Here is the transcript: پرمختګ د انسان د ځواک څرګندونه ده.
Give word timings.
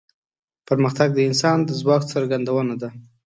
پرمختګ 0.67 1.07
د 1.13 1.19
انسان 1.29 1.57
د 1.63 1.69
ځواک 1.81 2.01
څرګندونه 2.13 2.73
ده. 2.81 2.89